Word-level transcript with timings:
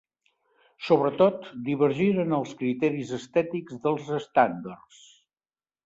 Sobretot, 0.85 1.45
divergien 1.67 2.23
en 2.25 2.35
els 2.39 2.57
criteris 2.63 3.15
estètics 3.21 3.81
dels 3.87 4.13
estàndards. 4.23 5.09